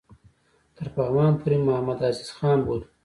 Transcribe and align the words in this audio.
تر 0.75 0.85
پغمان 0.95 1.31
پوري 1.41 1.57
محمدعزیز 1.67 2.29
خان 2.37 2.57
بوتلو. 2.65 2.87